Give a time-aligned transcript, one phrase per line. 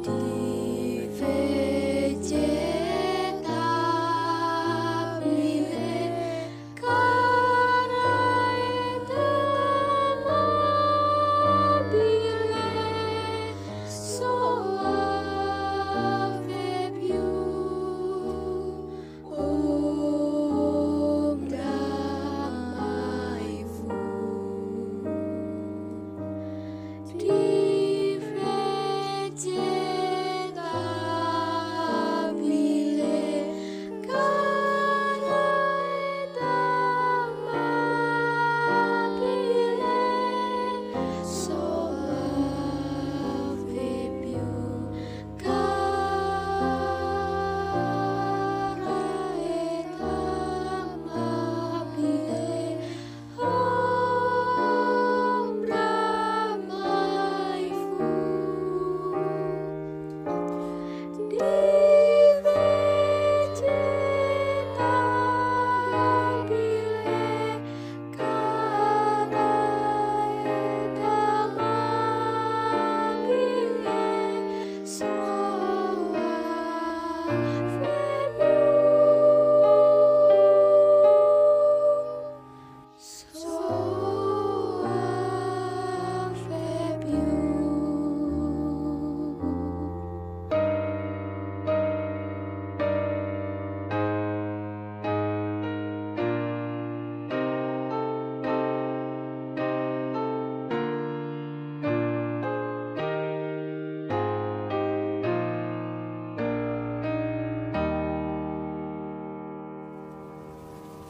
[0.00, 0.41] 滴